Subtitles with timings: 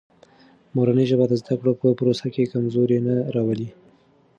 [0.75, 3.69] مورنۍ ژبه د زده کړو په پروسه کې کمزوري نه راولي.